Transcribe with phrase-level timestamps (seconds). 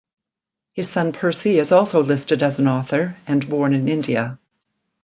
[0.73, 4.39] His son Percy is also listed as an author and born in India.